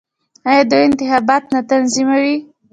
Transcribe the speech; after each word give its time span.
آیا 0.49 0.63
دوی 0.71 0.83
انتخابات 0.87 1.43
نه 1.53 1.59
تنظیموي؟ 1.69 2.35